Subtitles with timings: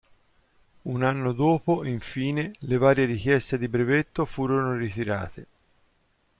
[0.85, 5.45] Un anno dopo, infine, le varie richieste di brevetto furono ritirate.